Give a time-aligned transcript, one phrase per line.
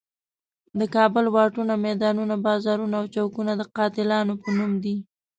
[0.79, 4.95] د کابل واټونه، میدانونه، بازارونه او چوکونه د قاتلانو په نوم دي.